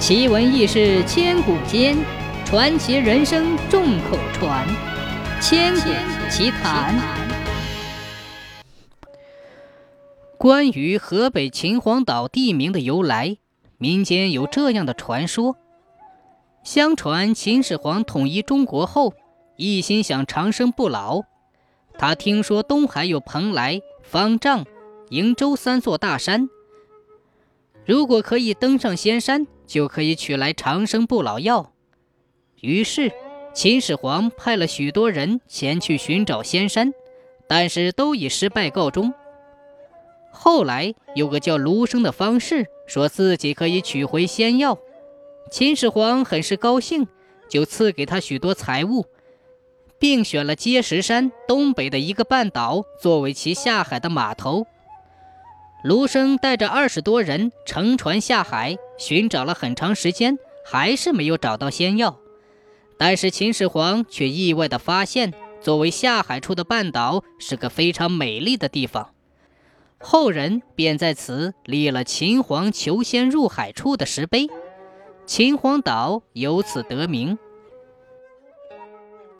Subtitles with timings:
[0.00, 1.94] 奇闻异事千古间，
[2.46, 4.66] 传奇人生众口传。
[5.42, 5.90] 千古
[6.30, 6.98] 奇谈。
[10.38, 13.36] 关于河北秦皇岛地名的由来，
[13.76, 15.56] 民间有这样的传说：
[16.64, 19.12] 相传秦始皇统一中国后，
[19.56, 21.24] 一心想长生不老。
[21.98, 24.64] 他听说东海有蓬莱、方丈、
[25.10, 26.48] 瀛洲三座大山，
[27.84, 29.46] 如果可以登上仙山。
[29.70, 31.72] 就可以取来长生不老药。
[32.60, 33.12] 于是，
[33.54, 36.92] 秦始皇派了许多人前去寻找仙山，
[37.46, 39.14] 但是都以失败告终。
[40.32, 44.76] 后来，有个叫卢生的方士说自己可以取回仙药，
[45.52, 47.06] 秦始皇很是高兴，
[47.48, 49.06] 就赐给他许多财物，
[50.00, 54.66] 并选了碣石山东北的一个半岛作为其下海的码头。
[55.82, 62.18] 卢生带着二十多人乘船下海，寻找了很长时间，还是没有找到仙药。
[62.98, 69.14] 但是秦始皇却意外地发现，作为下海处的半岛是个非常美丽的地方。
[69.98, 74.48] 后人便在此立了秦皇求仙入海处的石碑，
[75.24, 77.38] 秦皇岛由此得名。